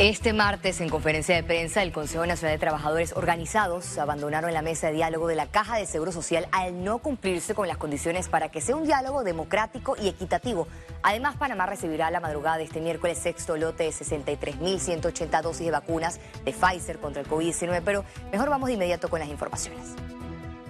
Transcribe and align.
Este 0.00 0.32
martes, 0.32 0.80
en 0.80 0.88
conferencia 0.88 1.34
de 1.34 1.42
prensa, 1.42 1.82
el 1.82 1.92
Consejo 1.92 2.24
Nacional 2.24 2.56
de 2.56 2.58
Trabajadores 2.58 3.12
Organizados 3.14 3.98
abandonaron 3.98 4.54
la 4.54 4.62
mesa 4.62 4.86
de 4.86 4.94
diálogo 4.94 5.28
de 5.28 5.34
la 5.34 5.44
Caja 5.44 5.76
de 5.76 5.84
Seguro 5.84 6.10
Social 6.10 6.48
al 6.52 6.82
no 6.82 7.00
cumplirse 7.00 7.54
con 7.54 7.68
las 7.68 7.76
condiciones 7.76 8.30
para 8.30 8.48
que 8.50 8.62
sea 8.62 8.76
un 8.76 8.86
diálogo 8.86 9.24
democrático 9.24 9.96
y 10.00 10.08
equitativo. 10.08 10.68
Además, 11.02 11.36
Panamá 11.36 11.66
recibirá 11.66 12.10
la 12.10 12.18
madrugada 12.18 12.56
de 12.56 12.64
este 12.64 12.80
miércoles 12.80 13.18
sexto 13.18 13.58
lote 13.58 13.84
de 13.84 13.90
63.180 13.90 15.42
dosis 15.42 15.66
de 15.66 15.70
vacunas 15.70 16.18
de 16.46 16.54
Pfizer 16.54 16.98
contra 16.98 17.20
el 17.20 17.28
COVID-19, 17.28 17.82
pero 17.84 18.02
mejor 18.32 18.48
vamos 18.48 18.68
de 18.68 18.76
inmediato 18.76 19.10
con 19.10 19.20
las 19.20 19.28
informaciones. 19.28 19.86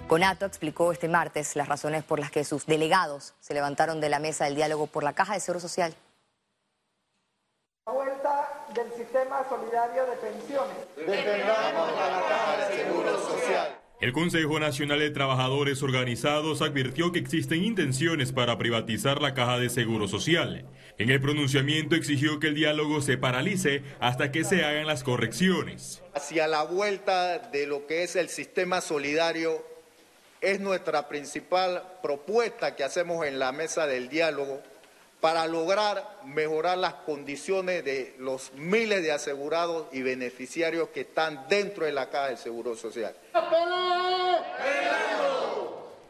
Conato 0.09 0.45
explicó 0.45 0.91
este 0.91 1.07
martes 1.07 1.55
las 1.55 1.69
razones 1.69 2.03
por 2.03 2.19
las 2.19 2.31
que 2.31 2.43
sus 2.43 2.65
delegados 2.65 3.33
se 3.39 3.53
levantaron 3.53 4.01
de 4.01 4.09
la 4.09 4.19
mesa 4.19 4.43
del 4.43 4.55
diálogo 4.55 4.87
por 4.87 5.03
la 5.03 5.13
Caja 5.13 5.35
de 5.35 5.39
Seguro 5.39 5.61
Social 5.61 5.95
del 8.73 8.91
sistema 8.93 9.45
solidario 9.49 10.05
de 10.05 10.15
pensiones. 10.17 10.77
la 10.97 12.23
Caja 12.29 12.69
de 12.69 12.77
Seguro 12.77 13.19
Social. 13.19 13.77
El 13.99 14.13
Consejo 14.13 14.59
Nacional 14.59 14.99
de 14.99 15.11
Trabajadores 15.11 15.83
Organizados 15.83 16.61
advirtió 16.61 17.11
que 17.11 17.19
existen 17.19 17.63
intenciones 17.63 18.31
para 18.31 18.57
privatizar 18.57 19.21
la 19.21 19.33
Caja 19.33 19.59
de 19.59 19.69
Seguro 19.69 20.07
Social. 20.07 20.65
En 20.97 21.09
el 21.09 21.21
pronunciamiento 21.21 21.95
exigió 21.95 22.39
que 22.39 22.47
el 22.47 22.55
diálogo 22.55 23.01
se 23.01 23.17
paralice 23.17 23.83
hasta 23.99 24.31
que 24.31 24.43
se 24.43 24.63
hagan 24.63 24.87
las 24.87 25.03
correcciones. 25.03 26.01
Hacia 26.15 26.47
la 26.47 26.63
vuelta 26.63 27.37
de 27.39 27.67
lo 27.67 27.85
que 27.85 28.03
es 28.03 28.15
el 28.15 28.29
sistema 28.29 28.81
solidario 28.81 29.63
es 30.39 30.59
nuestra 30.59 31.07
principal 31.07 31.83
propuesta 32.01 32.75
que 32.75 32.83
hacemos 32.83 33.25
en 33.25 33.37
la 33.37 33.51
mesa 33.51 33.85
del 33.85 34.09
diálogo 34.09 34.63
para 35.21 35.47
lograr 35.47 36.19
mejorar 36.25 36.79
las 36.79 36.95
condiciones 36.95 37.85
de 37.85 38.15
los 38.17 38.51
miles 38.53 39.03
de 39.03 39.11
asegurados 39.11 39.85
y 39.91 40.01
beneficiarios 40.01 40.89
que 40.89 41.01
están 41.01 41.47
dentro 41.47 41.85
de 41.85 41.91
la 41.91 42.09
Caja 42.09 42.27
del 42.27 42.37
Seguro 42.37 42.75
Social. 42.75 43.15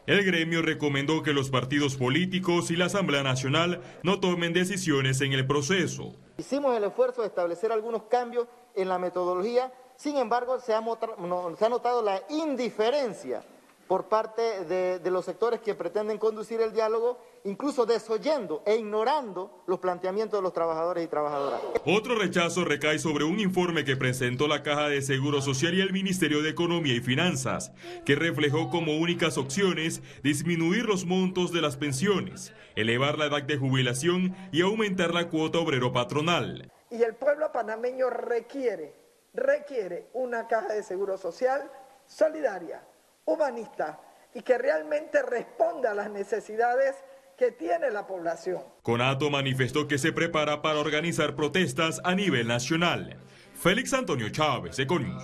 El 0.06 0.24
gremio 0.24 0.62
recomendó 0.62 1.22
que 1.22 1.32
los 1.32 1.50
partidos 1.50 1.96
políticos 1.96 2.70
y 2.72 2.76
la 2.76 2.86
Asamblea 2.86 3.22
Nacional 3.22 3.80
no 4.02 4.18
tomen 4.18 4.52
decisiones 4.52 5.20
en 5.20 5.32
el 5.32 5.46
proceso. 5.46 6.14
Hicimos 6.38 6.76
el 6.76 6.84
esfuerzo 6.84 7.20
de 7.20 7.28
establecer 7.28 7.70
algunos 7.70 8.04
cambios 8.04 8.48
en 8.74 8.88
la 8.88 8.98
metodología, 8.98 9.72
sin 9.96 10.16
embargo 10.16 10.58
se 10.58 10.74
ha, 10.74 10.80
notado 10.80 12.02
la 12.02 12.22
indiferencia 12.30 13.44
por 13.92 14.08
parte 14.08 14.64
de, 14.64 15.10
los 15.10 15.26
sectores 15.26 15.60
que 15.60 15.74
pretenden 15.74 16.16
conducir 16.16 16.62
el 16.62 16.72
diálogo, 16.72 17.20
incluso 17.44 17.84
desoyendo 17.84 18.62
e 18.64 18.76
ignorando 18.76 19.64
los 19.66 19.80
planteamientos 19.80 20.38
de 20.38 20.42
los 20.42 20.54
trabajadores 20.54 21.04
y 21.04 21.08
trabajadoras. 21.08 21.60
Otro 21.84 22.14
rechazo 22.14 22.64
recae 22.64 22.98
sobre 22.98 23.24
un 23.24 23.38
informe 23.38 23.84
que 23.84 23.94
presentó 23.94 24.48
la 24.48 24.62
Caja 24.62 24.88
de 24.88 25.02
Seguro 25.02 25.42
Social 25.42 25.74
y 25.74 25.82
el 25.82 25.92
Ministerio 25.92 26.40
de 26.40 26.48
Economía 26.48 26.94
y 26.94 27.00
Finanzas, 27.00 27.70
que 28.06 28.14
reflejó 28.14 28.70
como 28.70 28.96
únicas 28.96 29.36
opciones 29.36 30.00
disminuir 30.22 30.86
los 30.86 31.04
montos 31.04 31.52
de 31.52 31.60
las 31.60 31.76
pensiones, 31.76 32.54
elevar 32.76 33.18
la 33.18 33.26
edad 33.26 33.42
de 33.42 33.58
jubilación 33.58 34.34
y 34.52 34.62
aumentar 34.62 35.12
la 35.12 35.28
cuota 35.28 35.58
obrero 35.58 35.92
patronal. 35.92 36.72
Y 36.88 37.02
el 37.02 37.14
pueblo 37.14 37.52
panameño 37.52 38.08
requiere, 38.08 38.94
requiere 39.34 40.08
una 40.14 40.48
caja 40.48 40.72
de 40.72 40.82
seguro 40.82 41.18
social 41.18 41.70
solidaria 42.06 42.80
humanista 43.24 44.00
y 44.34 44.42
que 44.42 44.58
realmente 44.58 45.22
responda 45.22 45.92
a 45.92 45.94
las 45.94 46.10
necesidades 46.10 46.96
que 47.36 47.50
tiene 47.50 47.90
la 47.90 48.06
población. 48.06 48.62
Conato 48.82 49.30
manifestó 49.30 49.88
que 49.88 49.98
se 49.98 50.12
prepara 50.12 50.62
para 50.62 50.78
organizar 50.78 51.34
protestas 51.34 52.00
a 52.04 52.14
nivel 52.14 52.46
nacional. 52.46 53.18
Félix 53.54 53.92
Antonio 53.94 54.28
Chávez, 54.30 54.78
Econius. 54.78 55.22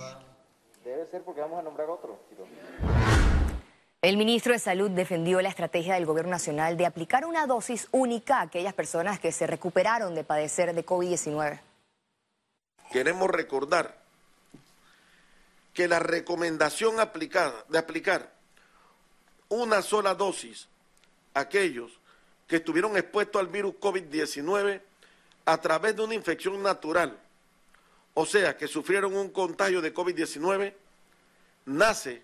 Debe 0.83 1.05
ser 1.07 1.23
porque 1.23 1.41
vamos 1.41 1.59
a 1.59 1.63
nombrar 1.63 1.89
otro. 1.89 2.19
El 4.01 4.15
ministro 4.15 4.53
de 4.53 4.59
Salud 4.59 4.89
defendió 4.91 5.41
la 5.41 5.49
estrategia 5.49 5.95
del 5.95 6.05
Gobierno 6.05 6.31
Nacional 6.31 6.77
de 6.77 6.85
aplicar 6.85 7.25
una 7.25 7.45
dosis 7.47 7.89
única 7.91 8.39
a 8.39 8.43
aquellas 8.43 8.73
personas 8.73 9.19
que 9.19 9.33
se 9.33 9.45
recuperaron 9.45 10.15
de 10.15 10.23
padecer 10.23 10.73
de 10.73 10.85
COVID-19. 10.85 11.59
Queremos 12.91 13.29
recordar 13.29 13.98
que 15.73 15.87
la 15.87 15.99
recomendación 15.99 16.99
aplicada, 16.99 17.65
de 17.69 17.77
aplicar 17.77 18.33
una 19.49 19.81
sola 19.81 20.15
dosis 20.15 20.67
a 21.33 21.41
aquellos 21.41 21.91
que 22.47 22.57
estuvieron 22.57 22.97
expuestos 22.97 23.39
al 23.39 23.47
virus 23.47 23.75
COVID-19 23.75 24.81
a 25.45 25.57
través 25.61 25.95
de 25.95 26.03
una 26.03 26.15
infección 26.15 26.61
natural, 26.61 27.19
o 28.13 28.25
sea, 28.25 28.57
que 28.57 28.67
sufrieron 28.67 29.15
un 29.15 29.29
contagio 29.29 29.81
de 29.81 29.93
COVID-19, 29.93 30.73
nace 31.65 32.23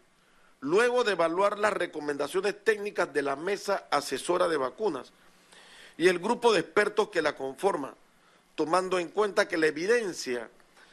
luego 0.62 1.04
de 1.04 1.14
evaluar 1.14 1.60
las 1.60 1.74
recomendaciones 1.74 2.64
técnicas 2.64 3.14
de 3.14 3.22
la 3.22 3.36
Mesa 3.36 3.86
Asesora 3.92 4.48
de 4.48 4.58
Vacunas 4.58 5.12
y 5.98 6.08
el 6.08 6.20
grupo 6.20 6.52
de 6.54 6.60
expertos 6.60 7.10
que 7.10 7.22
la 7.22 7.36
conforma, 7.36 7.94
tomando 8.56 9.00
en 9.00 9.10
cuenta 9.10 9.48
que 9.48 9.58
la 9.58 9.68
evidencia 9.68 10.50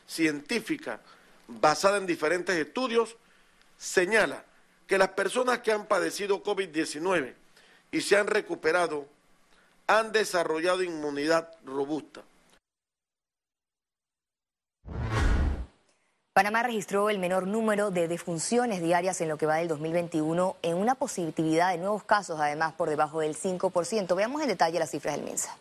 científica 0.06 1.00
basada 1.48 1.98
en 1.98 2.06
diferentes 2.06 2.56
estudios, 2.56 3.16
señala 3.76 4.44
que 4.86 4.98
las 4.98 5.08
personas 5.10 5.60
que 5.60 5.72
han 5.72 5.86
padecido 5.86 6.42
COVID-19 6.42 7.34
y 7.90 8.00
se 8.00 8.16
han 8.16 8.26
recuperado 8.26 9.06
han 9.86 10.12
desarrollado 10.12 10.82
inmunidad 10.82 11.54
robusta. 11.64 12.22
Panamá 16.34 16.62
registró 16.62 17.10
el 17.10 17.18
menor 17.18 17.46
número 17.46 17.90
de 17.90 18.08
defunciones 18.08 18.80
diarias 18.80 19.20
en 19.20 19.28
lo 19.28 19.36
que 19.36 19.44
va 19.44 19.56
del 19.56 19.68
2021 19.68 20.56
en 20.62 20.76
una 20.78 20.94
positividad 20.94 21.72
de 21.72 21.78
nuevos 21.78 22.04
casos, 22.04 22.40
además 22.40 22.72
por 22.72 22.88
debajo 22.88 23.20
del 23.20 23.36
5%. 23.36 24.16
Veamos 24.16 24.40
en 24.40 24.48
detalle 24.48 24.78
las 24.78 24.90
cifras 24.90 25.16
del 25.16 25.26
MINSA. 25.26 25.54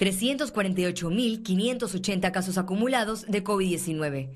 348.580 0.00 2.32
casos 2.32 2.56
acumulados 2.56 3.26
de 3.26 3.44
COVID-19. 3.44 4.30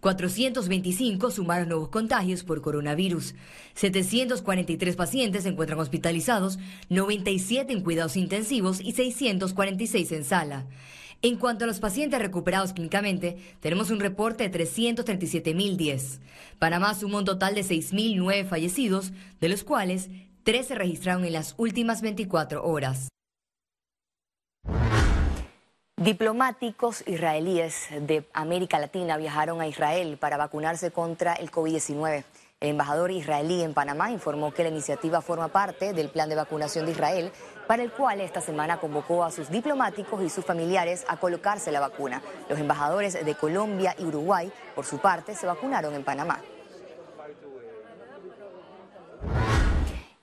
425 0.00 1.32
sumaron 1.32 1.68
nuevos 1.68 1.88
contagios 1.88 2.44
por 2.44 2.62
coronavirus. 2.62 3.34
743 3.74 4.94
pacientes 4.94 5.42
se 5.42 5.48
encuentran 5.48 5.80
hospitalizados, 5.80 6.60
97 6.88 7.72
en 7.72 7.82
cuidados 7.82 8.16
intensivos 8.16 8.80
y 8.80 8.92
646 8.92 10.12
en 10.12 10.22
sala. 10.22 10.66
En 11.20 11.34
cuanto 11.34 11.64
a 11.64 11.66
los 11.66 11.80
pacientes 11.80 12.20
recuperados 12.20 12.72
clínicamente, 12.72 13.38
tenemos 13.58 13.90
un 13.90 13.98
reporte 13.98 14.48
de 14.48 14.66
337.010. 14.66 16.20
Panamá 16.60 16.94
sumó 16.94 17.18
un 17.18 17.24
total 17.24 17.56
de 17.56 17.62
6.009 17.62 18.46
fallecidos, 18.46 19.10
de 19.40 19.48
los 19.48 19.64
cuales 19.64 20.10
3 20.44 20.64
se 20.64 20.76
registraron 20.76 21.24
en 21.24 21.32
las 21.32 21.56
últimas 21.58 22.02
24 22.02 22.64
horas. 22.64 23.08
Diplomáticos 25.98 27.02
israelíes 27.08 27.88
de 27.90 28.24
América 28.32 28.78
Latina 28.78 29.16
viajaron 29.16 29.60
a 29.60 29.66
Israel 29.66 30.16
para 30.16 30.36
vacunarse 30.36 30.92
contra 30.92 31.32
el 31.32 31.50
COVID-19. 31.50 32.22
El 32.60 32.68
embajador 32.68 33.10
israelí 33.10 33.64
en 33.64 33.74
Panamá 33.74 34.12
informó 34.12 34.54
que 34.54 34.62
la 34.62 34.68
iniciativa 34.68 35.20
forma 35.22 35.48
parte 35.48 35.92
del 35.92 36.08
plan 36.08 36.28
de 36.28 36.36
vacunación 36.36 36.86
de 36.86 36.92
Israel, 36.92 37.32
para 37.66 37.82
el 37.82 37.90
cual 37.90 38.20
esta 38.20 38.40
semana 38.40 38.78
convocó 38.78 39.24
a 39.24 39.32
sus 39.32 39.50
diplomáticos 39.50 40.22
y 40.22 40.30
sus 40.30 40.44
familiares 40.44 41.04
a 41.08 41.16
colocarse 41.16 41.72
la 41.72 41.80
vacuna. 41.80 42.22
Los 42.48 42.60
embajadores 42.60 43.24
de 43.24 43.34
Colombia 43.34 43.96
y 43.98 44.04
Uruguay, 44.04 44.52
por 44.76 44.86
su 44.86 44.98
parte, 44.98 45.34
se 45.34 45.46
vacunaron 45.46 45.96
en 45.96 46.04
Panamá. 46.04 46.40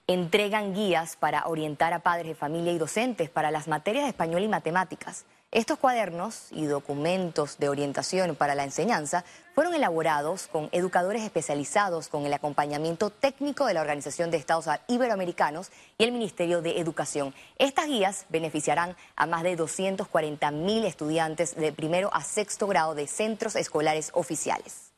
Entregan 0.07 0.73
guías 0.73 1.17
para 1.17 1.47
orientar 1.47 1.91
a 1.91 1.99
padres 1.99 2.27
de 2.27 2.35
familia 2.35 2.71
y 2.71 2.77
docentes 2.77 3.29
para 3.29 3.51
las 3.51 3.67
materias 3.67 4.05
de 4.05 4.11
español 4.11 4.43
y 4.43 4.47
matemáticas. 4.47 5.25
Estos 5.55 5.79
cuadernos 5.79 6.47
y 6.51 6.65
documentos 6.65 7.59
de 7.59 7.69
orientación 7.69 8.35
para 8.35 8.55
la 8.55 8.65
enseñanza 8.65 9.23
fueron 9.53 9.73
elaborados 9.73 10.47
con 10.47 10.67
educadores 10.73 11.23
especializados 11.23 12.09
con 12.09 12.25
el 12.25 12.33
acompañamiento 12.33 13.09
técnico 13.09 13.65
de 13.65 13.73
la 13.73 13.79
Organización 13.79 14.31
de 14.31 14.35
Estados 14.35 14.65
Iberoamericanos 14.89 15.71
y 15.97 16.03
el 16.03 16.11
Ministerio 16.11 16.61
de 16.61 16.81
Educación. 16.81 17.33
Estas 17.57 17.87
guías 17.87 18.25
beneficiarán 18.27 18.97
a 19.15 19.27
más 19.27 19.43
de 19.43 19.55
240 19.55 20.51
mil 20.51 20.83
estudiantes 20.83 21.55
de 21.55 21.71
primero 21.71 22.13
a 22.13 22.21
sexto 22.21 22.67
grado 22.67 22.93
de 22.93 23.07
centros 23.07 23.55
escolares 23.55 24.11
oficiales. 24.13 24.91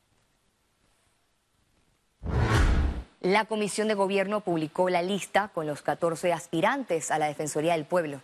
La 3.21 3.45
Comisión 3.45 3.87
de 3.89 3.93
Gobierno 3.93 4.41
publicó 4.41 4.89
la 4.89 5.03
lista 5.03 5.51
con 5.53 5.67
los 5.67 5.83
14 5.83 6.33
aspirantes 6.33 7.11
a 7.11 7.19
la 7.19 7.27
Defensoría 7.27 7.73
del 7.73 7.85
Pueblo. 7.85 8.21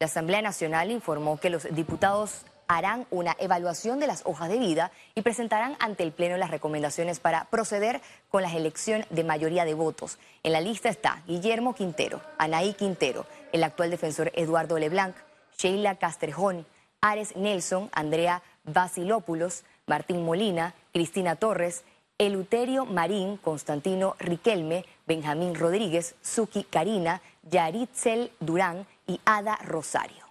La 0.00 0.06
Asamblea 0.06 0.40
Nacional 0.40 0.90
informó 0.90 1.38
que 1.38 1.50
los 1.50 1.64
diputados 1.74 2.46
harán 2.68 3.06
una 3.10 3.36
evaluación 3.38 4.00
de 4.00 4.06
las 4.06 4.22
hojas 4.24 4.48
de 4.48 4.58
vida 4.58 4.92
y 5.14 5.20
presentarán 5.20 5.76
ante 5.78 6.04
el 6.04 6.12
Pleno 6.12 6.38
las 6.38 6.50
recomendaciones 6.50 7.20
para 7.20 7.44
proceder 7.50 8.00
con 8.30 8.40
la 8.40 8.50
elección 8.50 9.04
de 9.10 9.24
mayoría 9.24 9.66
de 9.66 9.74
votos. 9.74 10.18
En 10.42 10.52
la 10.52 10.62
lista 10.62 10.88
está 10.88 11.22
Guillermo 11.26 11.74
Quintero, 11.74 12.22
Anaí 12.38 12.72
Quintero, 12.72 13.26
el 13.52 13.62
actual 13.62 13.90
defensor 13.90 14.32
Eduardo 14.34 14.78
Leblanc, 14.78 15.14
Sheila 15.58 15.96
Castrejón, 15.96 16.64
Ares 17.02 17.36
Nelson, 17.36 17.90
Andrea 17.92 18.42
Vasilopoulos, 18.64 19.64
Martín 19.86 20.24
Molina, 20.24 20.72
Cristina 20.94 21.36
Torres, 21.36 21.84
Eluterio 22.20 22.84
Marín, 22.84 23.38
Constantino 23.38 24.14
Riquelme, 24.18 24.84
Benjamín 25.06 25.54
Rodríguez, 25.54 26.16
Suki 26.20 26.64
Karina, 26.64 27.22
Yaritzel 27.50 28.30
Durán 28.40 28.86
y 29.06 29.18
Ada 29.24 29.56
Rosario. 29.64 30.26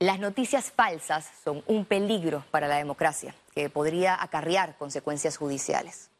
Las 0.00 0.18
noticias 0.18 0.72
falsas 0.72 1.30
son 1.44 1.62
un 1.68 1.84
peligro 1.84 2.44
para 2.50 2.66
la 2.66 2.78
democracia 2.78 3.32
que 3.54 3.70
podría 3.70 4.20
acarrear 4.20 4.76
consecuencias 4.76 5.36
judiciales. 5.36 6.10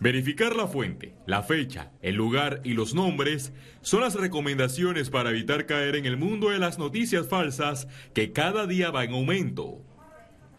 Verificar 0.00 0.54
la 0.54 0.66
fuente, 0.66 1.14
la 1.24 1.42
fecha, 1.42 1.92
el 2.02 2.16
lugar 2.16 2.60
y 2.62 2.74
los 2.74 2.94
nombres 2.94 3.54
son 3.80 4.02
las 4.02 4.16
recomendaciones 4.16 5.08
para 5.08 5.30
evitar 5.30 5.64
caer 5.64 5.96
en 5.96 6.04
el 6.04 6.18
mundo 6.18 6.50
de 6.50 6.58
las 6.58 6.78
noticias 6.78 7.26
falsas 7.26 7.88
que 8.12 8.34
cada 8.34 8.66
día 8.66 8.90
va 8.90 9.04
en 9.04 9.14
aumento. 9.14 9.80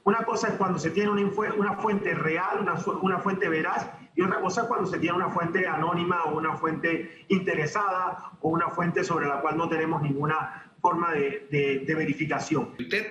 Una 0.06 0.24
cosa 0.24 0.50
es 0.50 0.54
cuando 0.54 0.78
se 0.78 0.92
tiene 0.92 1.10
una, 1.10 1.78
fuente 1.78 2.14
real, 2.14 2.60
una, 3.02 3.20
fuente 3.20 3.50
veraz, 3.50 3.90
y 4.16 4.22
otra 4.22 4.40
cosa 4.40 4.62
es 4.62 4.68
cuando 4.68 4.86
se 4.86 5.00
tiene 5.00 5.16
una 5.16 5.32
fuente 5.32 5.68
anónima 5.68 6.26
o 6.26 6.38
una 6.38 6.56
fuente 6.58 7.26
interesada 7.28 8.32
o 8.40 8.50
una 8.50 8.70
fuente 8.70 9.04
sobre 9.04 9.26
la 9.26 9.42
cual 9.42 9.58
no 9.58 9.68
tenemos 9.68 10.04
ninguna 10.04 10.72
forma 10.80 11.12
de, 11.12 11.48
de 11.88 11.96
verificación. 11.96 12.76
Usted 12.78 13.08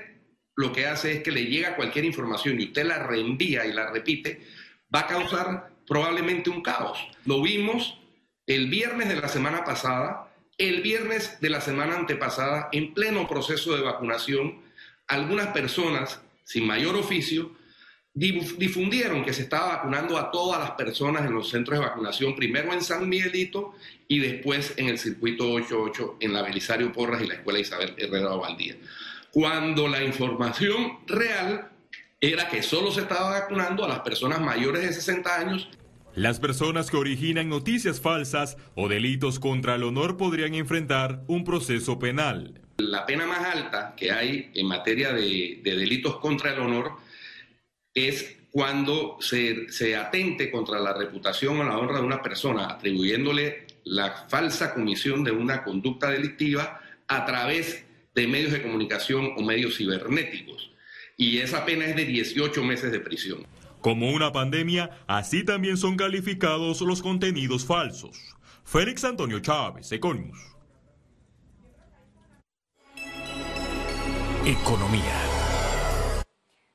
lo 0.54 0.72
que 0.72 0.86
hace 0.86 1.14
es 1.14 1.22
que 1.24 1.32
le 1.32 1.46
llega 1.46 1.74
cualquier 1.74 2.04
información 2.04 2.60
y 2.60 2.66
usted 2.66 2.84
la 2.84 3.04
reenvía 3.04 3.66
y 3.66 3.72
la 3.72 3.90
repite, 3.90 4.46
va 4.94 5.00
a 5.00 5.06
causar 5.08 5.70
probablemente 5.88 6.48
un 6.48 6.62
caos. 6.62 7.04
Lo 7.24 7.42
vimos 7.42 8.00
el 8.46 8.70
viernes 8.70 9.08
de 9.08 9.16
la 9.16 9.26
semana 9.26 9.64
pasada, 9.64 10.32
el 10.58 10.80
viernes 10.82 11.40
de 11.40 11.50
la 11.50 11.60
semana 11.60 11.96
antepasada, 11.96 12.68
en 12.70 12.94
pleno 12.94 13.26
proceso 13.26 13.74
de 13.74 13.82
vacunación, 13.82 14.62
algunas 15.08 15.48
personas 15.48 16.23
sin 16.44 16.66
mayor 16.66 16.94
oficio, 16.96 17.52
difundieron 18.14 19.24
que 19.24 19.32
se 19.32 19.42
estaba 19.42 19.76
vacunando 19.76 20.16
a 20.16 20.30
todas 20.30 20.60
las 20.60 20.70
personas 20.72 21.26
en 21.26 21.34
los 21.34 21.50
centros 21.50 21.78
de 21.78 21.84
vacunación, 21.84 22.36
primero 22.36 22.72
en 22.72 22.80
San 22.80 23.08
Miguelito 23.08 23.74
y 24.06 24.20
después 24.20 24.74
en 24.76 24.88
el 24.88 24.98
circuito 24.98 25.50
88 25.50 26.18
en 26.20 26.32
la 26.32 26.42
Belisario 26.42 26.92
Porras 26.92 27.22
y 27.22 27.26
la 27.26 27.34
Escuela 27.34 27.58
Isabel 27.58 27.94
Herrera 27.98 28.36
Valdía. 28.36 28.76
Cuando 29.32 29.88
la 29.88 30.04
información 30.04 31.00
real 31.08 31.72
era 32.20 32.48
que 32.48 32.62
solo 32.62 32.92
se 32.92 33.00
estaba 33.00 33.30
vacunando 33.30 33.84
a 33.84 33.88
las 33.88 34.00
personas 34.00 34.40
mayores 34.40 34.82
de 34.82 34.92
60 34.92 35.36
años. 35.36 35.68
Las 36.14 36.38
personas 36.38 36.92
que 36.92 36.96
originan 36.96 37.48
noticias 37.48 38.00
falsas 38.00 38.56
o 38.76 38.88
delitos 38.88 39.40
contra 39.40 39.74
el 39.74 39.82
honor 39.82 40.16
podrían 40.16 40.54
enfrentar 40.54 41.24
un 41.26 41.42
proceso 41.42 41.98
penal. 41.98 42.63
La 42.78 43.06
pena 43.06 43.26
más 43.26 43.44
alta 43.44 43.94
que 43.96 44.10
hay 44.10 44.50
en 44.54 44.66
materia 44.66 45.12
de, 45.12 45.60
delitos 45.62 46.16
contra 46.16 46.52
el 46.52 46.60
honor 46.60 46.92
es 47.94 48.36
cuando 48.50 49.16
se, 49.20 49.70
se, 49.70 49.96
atente 49.96 50.50
contra 50.50 50.78
la 50.80 50.92
reputación 50.92 51.58
o 51.58 51.64
la 51.64 51.78
honra 51.78 51.98
de 51.98 52.06
una 52.06 52.22
persona, 52.22 52.66
atribuyéndole 52.70 53.66
la 53.84 54.26
falsa 54.28 54.74
comisión 54.74 55.24
de 55.24 55.32
una 55.32 55.62
conducta 55.64 56.10
delictiva 56.10 56.80
a 57.06 57.24
través 57.24 57.84
de 58.14 58.26
medios 58.26 58.52
de 58.52 58.62
comunicación 58.62 59.32
o 59.36 59.42
medios 59.42 59.76
cibernéticos. 59.76 60.70
Y 61.16 61.38
esa 61.38 61.64
pena 61.64 61.86
es 61.86 61.96
de 61.96 62.04
18 62.04 62.62
meses 62.64 62.90
de 62.90 63.00
prisión. 63.00 63.46
Como 63.80 64.10
una 64.10 64.32
pandemia, 64.32 64.90
así 65.06 65.44
también 65.44 65.76
son 65.76 65.96
calificados 65.96 66.80
los 66.80 67.02
contenidos 67.02 67.64
falsos. 67.66 68.16
Félix 68.64 69.04
Antonio 69.04 69.40
Chávez, 69.40 69.92
Econius. 69.92 70.53
Economía. 74.46 75.14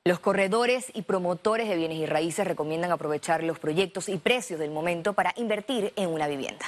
Los 0.04 0.19
corredores 0.19 0.92
y 0.95 1.04
promotores 1.04 1.69
de 1.69 1.75
bienes 1.75 2.00
y 2.00 2.07
raíces 2.07 2.48
recomiendan 2.48 2.92
aprovechar 2.92 3.44
los 3.44 3.60
proyectos 3.60 4.10
y 4.10 4.18
precios 4.18 4.60
del 4.60 4.71
momento 4.71 5.13
para 5.13 5.36
invertir 5.38 5.94
en 5.95 6.10
una 6.10 6.27
vivienda. 6.27 6.66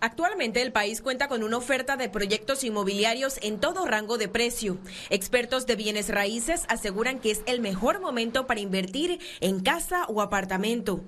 Actualmente 0.00 0.62
el 0.62 0.72
país 0.72 1.02
cuenta 1.02 1.28
con 1.28 1.42
una 1.42 1.58
oferta 1.58 1.98
de 1.98 2.08
proyectos 2.08 2.64
inmobiliarios 2.64 3.38
en 3.42 3.60
todo 3.60 3.84
rango 3.84 4.16
de 4.16 4.28
precio. 4.28 4.78
Expertos 5.10 5.66
de 5.66 5.76
bienes 5.76 6.08
raíces 6.08 6.64
aseguran 6.68 7.18
que 7.18 7.32
es 7.32 7.42
el 7.44 7.60
mejor 7.60 8.00
momento 8.00 8.46
para 8.46 8.60
invertir 8.60 9.20
en 9.42 9.60
casa 9.60 10.06
o 10.06 10.22
apartamento 10.22 11.04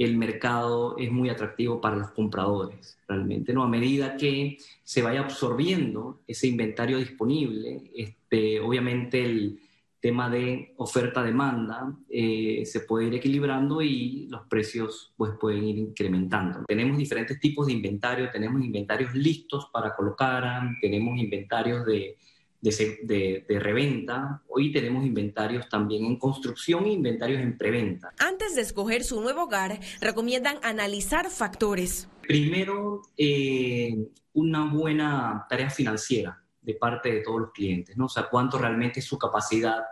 el 0.00 0.16
mercado 0.16 0.96
es 0.96 1.12
muy 1.12 1.28
atractivo 1.28 1.78
para 1.78 1.96
los 1.96 2.12
compradores, 2.12 2.98
realmente, 3.06 3.52
¿no? 3.52 3.62
A 3.62 3.68
medida 3.68 4.16
que 4.16 4.56
se 4.82 5.02
vaya 5.02 5.20
absorbiendo 5.20 6.22
ese 6.26 6.46
inventario 6.46 6.96
disponible, 6.96 7.82
este, 7.94 8.60
obviamente 8.60 9.22
el 9.22 9.60
tema 10.00 10.30
de 10.30 10.72
oferta-demanda 10.78 11.94
eh, 12.08 12.62
se 12.64 12.80
puede 12.80 13.08
ir 13.08 13.14
equilibrando 13.14 13.82
y 13.82 14.26
los 14.30 14.46
precios 14.46 15.12
pues, 15.18 15.32
pueden 15.38 15.64
ir 15.64 15.76
incrementando. 15.76 16.64
Tenemos 16.66 16.96
diferentes 16.96 17.38
tipos 17.38 17.66
de 17.66 17.74
inventario, 17.74 18.30
tenemos 18.32 18.64
inventarios 18.64 19.14
listos 19.14 19.68
para 19.70 19.94
colocar, 19.94 20.62
tenemos 20.80 21.18
inventarios 21.18 21.84
de 21.84 22.16
de, 22.60 23.44
reventa. 23.48 24.42
Hoy 24.48 24.72
tenemos 24.72 25.04
inventarios 25.04 25.68
también 25.68 26.04
en 26.04 26.18
construcción 26.18 26.84
e 26.84 26.92
inventarios 26.92 27.40
en 27.40 27.56
preventa. 27.56 28.12
Antes 28.18 28.54
de 28.54 28.62
escoger 28.62 29.04
su 29.04 29.20
nuevo 29.20 29.44
hogar, 29.44 29.80
recomiendan 30.00 30.58
analizar 30.62 31.30
factores. 31.30 32.08
Primero, 32.22 33.02
eh, 33.16 33.96
una 34.34 34.64
buena 34.72 35.46
tarea 35.48 35.70
financiera 35.70 36.42
de 36.60 36.74
parte 36.74 37.10
de 37.10 37.20
todos 37.20 37.40
los 37.40 37.52
clientes, 37.52 37.96
¿no? 37.96 38.06
O 38.06 38.08
sea, 38.08 38.28
cuánto 38.30 38.58
realmente 38.58 39.00
es 39.00 39.06
su 39.06 39.18
capacidad 39.18 39.82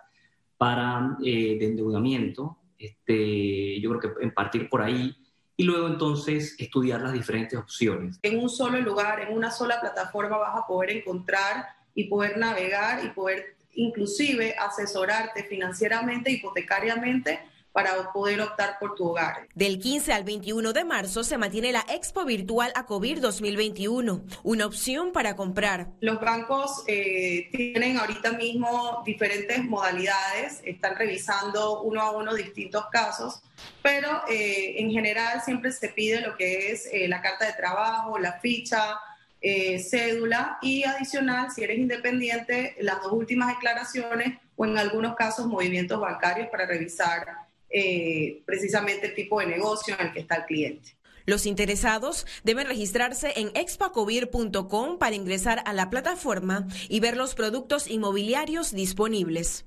para 0.57 1.17
eh, 1.25 1.57
de 1.59 1.67
endeudamiento. 1.67 2.59
Este, 2.79 3.81
yo 3.81 3.91
creo 3.91 4.15
que 4.15 4.25
en 4.25 4.33
partir 4.33 4.69
por 4.69 4.83
ahí 4.83 5.17
y 5.57 5.65
luego 5.65 5.89
entonces 5.89 6.55
estudiar 6.59 7.01
las 7.01 7.13
diferentes 7.13 7.59
opciones. 7.59 8.21
En 8.23 8.39
un 8.39 8.49
solo 8.49 8.81
lugar, 8.81 9.21
en 9.21 9.37
una 9.37 9.51
sola 9.51 9.81
plataforma 9.81 10.37
vas 10.37 10.57
a 10.57 10.67
poder 10.67 10.91
encontrar 10.91 11.67
y 11.99 12.05
poder 12.05 12.39
navegar 12.39 13.05
y 13.05 13.09
poder 13.09 13.57
inclusive 13.75 14.55
asesorarte 14.57 15.43
financieramente, 15.43 16.31
hipotecariamente 16.31 17.41
para 17.73 18.13
poder 18.13 18.41
optar 18.41 18.79
por 18.79 18.95
tu 18.95 19.09
hogar. 19.09 19.49
Del 19.53 19.81
15 19.81 20.13
al 20.13 20.23
21 20.23 20.73
de 20.73 20.85
marzo 20.85 21.25
se 21.25 21.37
mantiene 21.39 21.73
la 21.73 21.85
Expo 21.89 22.25
Virtual 22.25 22.71
ACOVIR 22.77 23.21
2021, 23.21 24.23
una 24.45 24.67
opción 24.67 25.11
para 25.11 25.35
comprar. 25.35 25.89
Los 26.01 26.21
bancos 26.21 26.85
eh, 26.87 27.49
tienen 27.51 27.99
ahorita 27.99 28.31
mismo 28.33 29.03
diferentes 29.05 29.65
modalidades, 29.65 30.61
están 30.65 30.95
revisando 30.95 31.83
uno 31.83 32.01
a 32.01 32.13
uno 32.13 32.33
distintos 32.35 32.85
casos, 32.93 33.43
pero 33.83 34.23
eh, 34.29 34.77
en 34.79 34.93
general 34.93 35.43
siempre 35.45 35.73
se 35.73 35.89
pide 35.89 36.21
lo 36.21 36.37
que 36.37 36.71
es 36.71 36.89
eh, 36.93 37.09
la 37.09 37.21
carta 37.21 37.45
de 37.47 37.55
trabajo, 37.55 38.19
la 38.19 38.35
ficha, 38.35 39.01
eh, 39.41 39.79
cédula 39.79 40.59
y 40.61 40.85
adicional, 40.85 41.51
si 41.51 41.63
eres 41.63 41.79
independiente, 41.79 42.77
las 42.81 43.03
dos 43.03 43.13
últimas 43.13 43.49
declaraciones 43.49 44.39
o 44.57 44.65
en 44.65 44.79
algunos 44.79 45.15
casos 45.15 45.47
movimientos 45.47 46.01
bancarios 46.01 46.49
para 46.49 46.67
revisar 46.67 47.27
eh, 47.71 48.43
precisamente 48.45 49.07
el 49.07 49.15
tipo 49.15 49.41
de 49.41 49.47
negocio 49.47 49.95
en 49.99 50.07
el 50.07 50.13
que 50.13 50.21
está 50.21 50.37
el 50.37 50.45
cliente. 50.45 50.97
Los 51.27 51.45
interesados 51.45 52.27
deben 52.43 52.67
registrarse 52.67 53.35
en 53.37 53.51
expacovir.com 53.55 54.99
para 54.99 55.15
ingresar 55.15 55.63
a 55.67 55.75
la 55.75 55.91
plataforma 55.91 56.67
y 56.89 57.01
ver 57.01 57.19
los 57.19 57.35
productos 57.35 57.87
inmobiliarios 57.87 58.73
disponibles. 58.73 59.67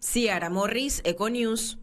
Ciara 0.00 0.48
Morris, 0.48 1.02
Econews. 1.04 1.78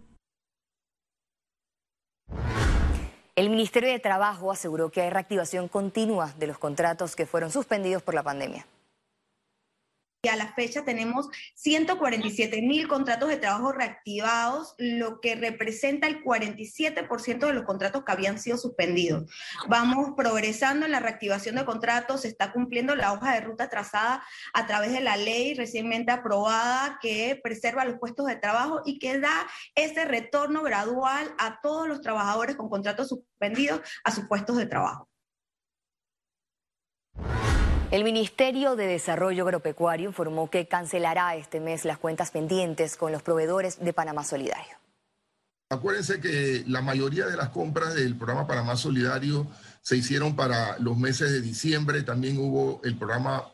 El 3.39 3.49
Ministerio 3.49 3.89
de 3.89 3.99
Trabajo 3.99 4.51
aseguró 4.51 4.89
que 4.89 4.99
hay 4.99 5.09
reactivación 5.09 5.69
continua 5.69 6.33
de 6.37 6.45
los 6.45 6.57
contratos 6.57 7.15
que 7.15 7.25
fueron 7.25 7.51
suspendidos 7.51 8.03
por 8.03 8.13
la 8.13 8.21
pandemia. 8.21 8.67
Y 10.21 10.27
a 10.27 10.35
la 10.35 10.53
fecha 10.53 10.83
tenemos 10.83 11.29
147 11.55 12.61
mil 12.61 12.89
contratos 12.89 13.29
de 13.29 13.37
trabajo 13.37 13.71
reactivados, 13.71 14.75
lo 14.77 15.21
que 15.21 15.35
representa 15.35 16.07
el 16.07 16.21
47% 16.21 17.39
de 17.47 17.53
los 17.53 17.63
contratos 17.63 18.03
que 18.03 18.11
habían 18.11 18.37
sido 18.37 18.57
suspendidos. 18.57 19.31
Vamos 19.69 20.15
progresando 20.17 20.85
en 20.85 20.91
la 20.91 20.99
reactivación 20.99 21.55
de 21.55 21.63
contratos, 21.63 22.23
se 22.23 22.27
está 22.27 22.51
cumpliendo 22.51 22.97
la 22.97 23.13
hoja 23.13 23.33
de 23.33 23.39
ruta 23.39 23.69
trazada 23.69 24.21
a 24.53 24.67
través 24.67 24.91
de 24.91 24.99
la 24.99 25.15
ley 25.15 25.53
recientemente 25.53 26.11
aprobada 26.11 26.99
que 27.01 27.39
preserva 27.41 27.85
los 27.85 27.97
puestos 27.97 28.25
de 28.25 28.35
trabajo 28.35 28.81
y 28.83 28.99
que 28.99 29.19
da 29.19 29.47
ese 29.73 30.03
retorno 30.03 30.63
gradual 30.63 31.33
a 31.37 31.61
todos 31.61 31.87
los 31.87 32.01
trabajadores 32.01 32.57
con 32.57 32.67
contratos 32.67 33.07
suspendidos 33.07 33.79
a 34.03 34.11
sus 34.11 34.27
puestos 34.27 34.57
de 34.57 34.65
trabajo. 34.65 35.09
El 37.91 38.03
Ministerio 38.03 38.75
de 38.75 38.85
Desarrollo 38.85 39.45
Agropecuario 39.45 40.09
informó 40.09 40.47
que 40.47 40.67
cancelará 40.67 41.35
este 41.35 41.59
mes 41.59 41.85
las 41.85 41.97
cuentas 41.97 42.29
pendientes 42.29 42.95
con 42.95 43.11
los 43.11 43.23
proveedores 43.23 43.79
de 43.79 43.93
Panamá 43.93 44.23
Solidario. 44.23 44.77
Acuérdense 45.71 46.19
que 46.19 46.63
la 46.67 46.81
mayoría 46.81 47.25
de 47.25 47.35
las 47.35 47.49
compras 47.49 47.95
del 47.95 48.15
programa 48.15 48.45
Panamá 48.45 48.75
Solidario 48.75 49.47
se 49.81 49.97
hicieron 49.97 50.35
para 50.35 50.77
los 50.77 50.97
meses 50.99 51.31
de 51.31 51.41
diciembre. 51.41 52.03
También 52.03 52.37
hubo 52.37 52.79
el 52.83 52.95
programa 52.95 53.51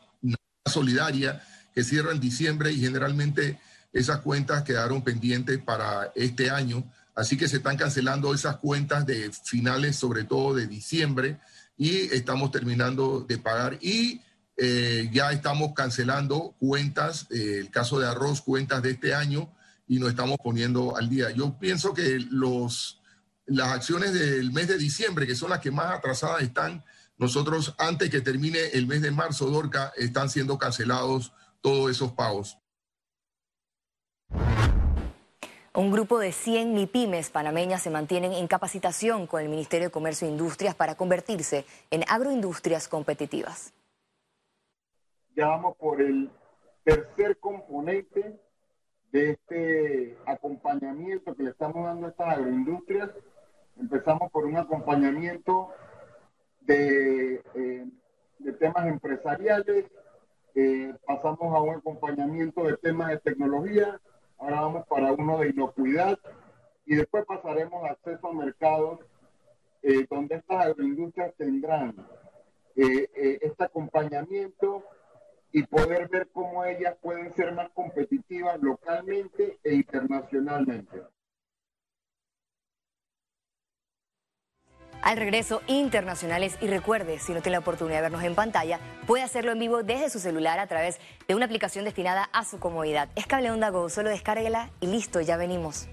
Solidaria 0.66 1.42
que 1.74 1.82
cierra 1.82 2.12
en 2.12 2.20
diciembre 2.20 2.70
y 2.72 2.80
generalmente 2.80 3.58
esas 3.94 4.20
cuentas 4.20 4.64
quedaron 4.64 5.02
pendientes 5.02 5.58
para 5.60 6.12
este 6.14 6.50
año. 6.50 6.84
Así 7.14 7.38
que 7.38 7.48
se 7.48 7.56
están 7.56 7.78
cancelando 7.78 8.34
esas 8.34 8.56
cuentas 8.58 9.06
de 9.06 9.30
finales, 9.32 9.96
sobre 9.96 10.24
todo 10.24 10.54
de 10.54 10.66
diciembre, 10.66 11.38
y 11.78 12.14
estamos 12.14 12.50
terminando 12.50 13.20
de 13.20 13.38
pagar. 13.38 13.78
Y 13.80 14.20
eh, 14.56 15.10
ya 15.12 15.32
estamos 15.32 15.72
cancelando 15.74 16.54
cuentas, 16.58 17.26
eh, 17.30 17.58
el 17.60 17.70
caso 17.70 17.98
de 17.98 18.08
arroz, 18.08 18.40
cuentas 18.40 18.82
de 18.82 18.92
este 18.92 19.14
año, 19.14 19.52
y 19.86 19.98
nos 19.98 20.08
estamos 20.08 20.38
poniendo 20.42 20.96
al 20.96 21.08
día. 21.08 21.30
Yo 21.30 21.58
pienso 21.58 21.92
que 21.92 22.18
los, 22.30 23.00
las 23.46 23.68
acciones 23.68 24.12
del 24.12 24.52
mes 24.52 24.68
de 24.68 24.78
diciembre, 24.78 25.26
que 25.26 25.36
son 25.36 25.50
las 25.50 25.60
que 25.60 25.70
más 25.70 25.92
atrasadas 25.92 26.42
están, 26.42 26.84
nosotros 27.18 27.74
antes 27.78 28.10
que 28.10 28.20
termine 28.20 28.58
el 28.72 28.86
mes 28.86 29.02
de 29.02 29.10
marzo, 29.10 29.46
Dorca, 29.50 29.92
están 29.96 30.28
siendo 30.28 30.58
cancelados 30.58 31.32
todos 31.60 31.90
esos 31.90 32.12
pagos. 32.12 32.58
Un 35.74 35.90
grupo 35.90 36.18
de 36.18 36.32
100 36.32 36.72
MIPIMES 36.72 37.28
panameñas 37.28 37.82
se 37.82 37.90
mantienen 37.90 38.32
en 38.32 38.46
capacitación 38.48 39.26
con 39.26 39.42
el 39.42 39.50
Ministerio 39.50 39.88
de 39.88 39.92
Comercio 39.92 40.26
e 40.26 40.30
Industrias 40.30 40.74
para 40.74 40.94
convertirse 40.94 41.66
en 41.90 42.02
agroindustrias 42.08 42.88
competitivas. 42.88 43.74
Ya 45.36 45.48
vamos 45.48 45.76
por 45.76 46.00
el 46.00 46.30
tercer 46.82 47.36
componente 47.36 48.40
de 49.12 49.30
este 49.32 50.16
acompañamiento 50.24 51.36
que 51.36 51.42
le 51.42 51.50
estamos 51.50 51.84
dando 51.84 52.06
a 52.06 52.08
estas 52.08 52.38
agroindustrias. 52.38 53.10
Empezamos 53.78 54.32
por 54.32 54.46
un 54.46 54.56
acompañamiento 54.56 55.68
de, 56.62 57.42
eh, 57.54 57.86
temas 58.58 58.86
empresariales, 58.86 59.84
eh, 60.54 60.94
pasamos 61.06 61.54
a 61.54 61.60
un 61.60 61.74
acompañamiento 61.74 62.64
de 62.64 62.78
temas 62.78 63.10
de 63.10 63.18
tecnología, 63.18 64.00
ahora 64.38 64.62
vamos 64.62 64.86
para 64.86 65.12
uno 65.12 65.38
de 65.38 65.50
inocuidad 65.50 66.18
y 66.86 66.94
después 66.94 67.26
pasaremos 67.26 67.84
a 67.84 67.92
acceso 67.92 68.28
a 68.28 68.32
mercados 68.32 69.00
eh, 69.82 70.06
donde 70.08 70.36
estas 70.36 70.64
agroindustrias 70.64 71.34
tendrán 71.36 71.94
este 72.74 73.64
acompañamiento 73.64 74.84
y 75.56 75.62
poder 75.62 76.06
ver 76.08 76.28
cómo 76.34 76.66
ellas 76.66 76.94
pueden 77.00 77.34
ser 77.34 77.54
más 77.54 77.70
competitivas 77.70 78.60
localmente 78.60 79.58
e 79.64 79.74
internacionalmente. 79.74 81.02
Al 85.00 85.16
regreso, 85.16 85.62
internacionales 85.66 86.58
y 86.60 86.66
recuerde, 86.66 87.18
si 87.18 87.32
no 87.32 87.40
tiene 87.40 87.54
la 87.54 87.60
oportunidad 87.60 87.96
de 87.98 88.02
vernos 88.02 88.22
en 88.22 88.34
pantalla, 88.34 88.80
puede 89.06 89.22
hacerlo 89.24 89.52
en 89.52 89.58
vivo 89.58 89.82
desde 89.82 90.10
su 90.10 90.18
celular 90.18 90.58
a 90.58 90.66
través 90.66 91.00
de 91.26 91.34
una 91.34 91.46
aplicación 91.46 91.86
destinada 91.86 92.28
a 92.34 92.44
su 92.44 92.58
comodidad. 92.58 93.08
Es 93.16 93.26
Cable 93.26 93.50
Onda 93.50 93.70
Go, 93.70 93.88
solo 93.88 94.10
descárguela 94.10 94.68
y 94.80 94.88
listo, 94.88 95.22
ya 95.22 95.38
venimos. 95.38 95.88